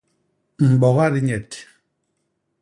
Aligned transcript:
Mboga 0.71 1.05
dinyet. 1.13 1.51